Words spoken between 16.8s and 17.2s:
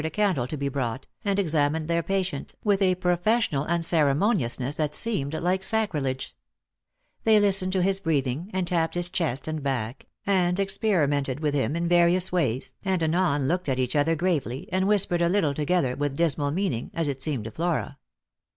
as